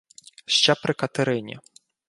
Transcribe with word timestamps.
Ще 0.45 0.75
при 0.83 0.93
Катерині. 0.93 1.59